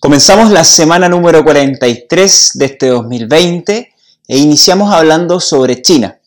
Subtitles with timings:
[0.00, 3.94] Comenzamos la semana número 43 de este 2020
[4.28, 6.20] e iniciamos hablando sobre China.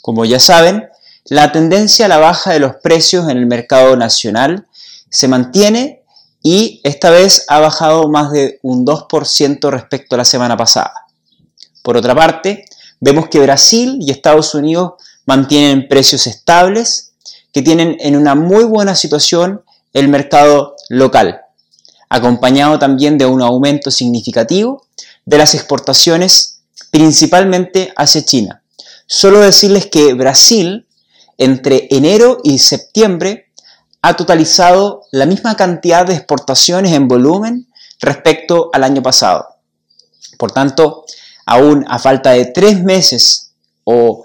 [0.00, 0.88] Como ya saben,
[1.24, 4.68] la tendencia a la baja de los precios en el mercado nacional
[5.10, 6.04] se mantiene
[6.44, 10.94] y esta vez ha bajado más de un 2% respecto a la semana pasada.
[11.82, 12.66] Por otra parte,
[13.00, 14.92] vemos que Brasil y Estados Unidos
[15.26, 17.14] mantienen precios estables
[17.52, 21.47] que tienen en una muy buena situación el mercado local
[22.08, 24.86] acompañado también de un aumento significativo
[25.24, 28.62] de las exportaciones, principalmente hacia China.
[29.06, 30.86] Solo decirles que Brasil,
[31.36, 33.46] entre enero y septiembre,
[34.02, 37.68] ha totalizado la misma cantidad de exportaciones en volumen
[38.00, 39.46] respecto al año pasado.
[40.38, 41.04] Por tanto,
[41.46, 43.52] aún a falta de tres meses
[43.84, 44.22] o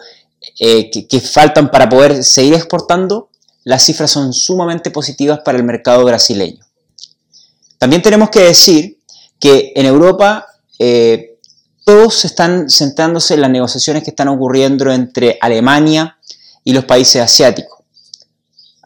[0.59, 3.29] eh, que, que faltan para poder seguir exportando,
[3.63, 6.63] las cifras son sumamente positivas para el mercado brasileño.
[7.83, 9.01] También tenemos que decir
[9.37, 10.45] que en Europa
[10.79, 11.37] eh,
[11.83, 16.17] todos están centrándose en las negociaciones que están ocurriendo entre Alemania
[16.63, 17.79] y los países asiáticos.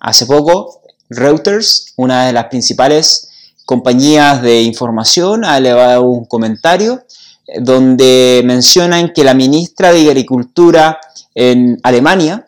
[0.01, 3.29] Hace poco, Reuters, una de las principales
[3.65, 7.03] compañías de información, ha elevado un comentario
[7.45, 10.99] eh, donde mencionan que la ministra de Agricultura
[11.35, 12.47] en Alemania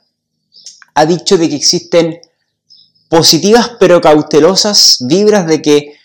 [0.95, 2.19] ha dicho de que existen
[3.07, 5.98] positivas pero cautelosas vibras de que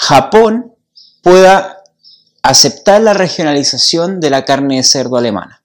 [0.00, 0.76] Japón
[1.22, 1.82] pueda
[2.42, 5.60] aceptar la regionalización de la carne de cerdo alemana.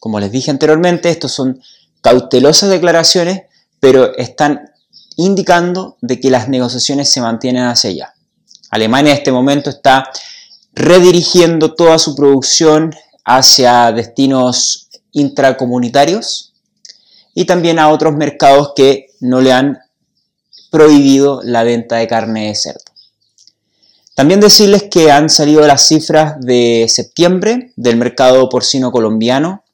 [0.00, 1.62] Como les dije anteriormente, estos son
[2.00, 3.42] cautelosas declaraciones,
[3.78, 4.70] pero están
[5.16, 8.14] indicando de que las negociaciones se mantienen hacia allá.
[8.70, 10.08] Alemania en este momento está
[10.72, 12.94] redirigiendo toda su producción
[13.26, 16.54] hacia destinos intracomunitarios
[17.34, 19.78] y también a otros mercados que no le han
[20.70, 22.89] prohibido la venta de carne de cerdo.
[24.20, 29.64] También decirles que han salido las cifras de septiembre del mercado porcino colombiano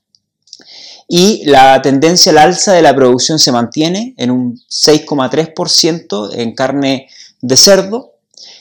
[1.08, 7.08] y la tendencia al alza de la producción se mantiene en un 6,3% en carne
[7.40, 8.12] de cerdo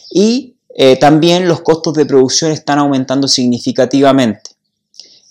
[0.09, 4.56] y eh, también los costos de producción están aumentando significativamente.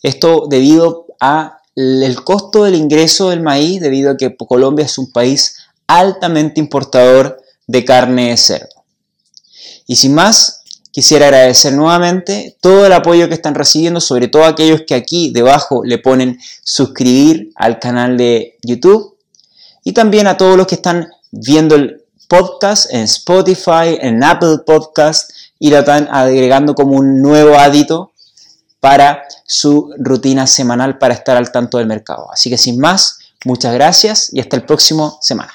[0.05, 5.11] Esto debido a el costo del ingreso del maíz, debido a que Colombia es un
[5.11, 5.57] país
[5.89, 8.84] altamente importador de carne de cerdo.
[9.87, 14.83] Y sin más, quisiera agradecer nuevamente todo el apoyo que están recibiendo, sobre todo aquellos
[14.87, 19.17] que aquí debajo le ponen suscribir al canal de YouTube
[19.83, 25.31] y también a todos los que están viendo el podcast en Spotify, en Apple Podcast
[25.59, 28.13] y lo están agregando como un nuevo hábito
[28.81, 32.31] para su rutina semanal para estar al tanto del mercado.
[32.33, 35.53] Así que sin más, muchas gracias y hasta el próximo semana.